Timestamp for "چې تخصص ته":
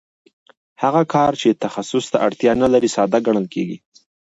1.41-2.17